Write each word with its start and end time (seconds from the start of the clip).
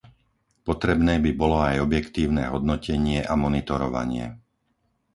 Potrebné 0.67 1.13
by 1.25 1.31
bolo 1.41 1.57
aj 1.69 1.77
objektívne 1.87 2.43
hodnotenie 2.53 3.19
a 3.21 3.33
monitorovanie. 3.43 4.25